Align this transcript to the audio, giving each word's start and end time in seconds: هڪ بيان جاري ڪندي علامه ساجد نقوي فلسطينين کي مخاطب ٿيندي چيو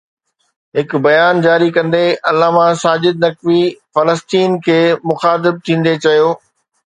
هڪ 0.77 0.89
بيان 1.07 1.41
جاري 1.45 1.67
ڪندي 1.75 1.99
علامه 2.29 2.63
ساجد 2.83 3.15
نقوي 3.25 3.61
فلسطينين 3.97 4.57
کي 4.67 4.79
مخاطب 5.11 5.63
ٿيندي 5.69 5.95
چيو 6.07 6.27